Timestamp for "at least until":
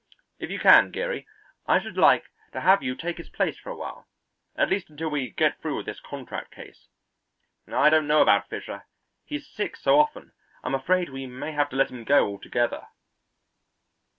4.55-5.11